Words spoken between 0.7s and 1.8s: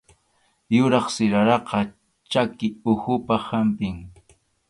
Yuraq siraraqa